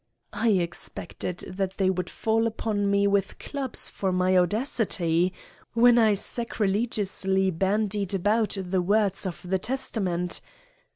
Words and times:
"I 0.33 0.49
expected 0.53 1.41
that 1.47 1.77
they 1.77 1.91
would 1.91 2.09
fall 2.09 2.47
upon 2.47 2.89
me 2.89 3.05
with 3.05 3.37
clubs 3.37 3.87
for 3.87 4.11
my 4.11 4.35
audacity: 4.35 5.31
When 5.75 5.99
I 5.99 6.15
sacrilegiously 6.15 7.51
bandied 7.51 8.15
about 8.15 8.57
the 8.59 8.81
words 8.81 9.27
of 9.27 9.47
the 9.47 9.59
Testament. 9.59 10.41